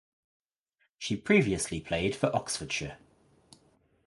She 0.97 1.15
previously 1.15 1.79
played 1.79 2.15
for 2.15 2.35
Oxfordshire. 2.35 2.97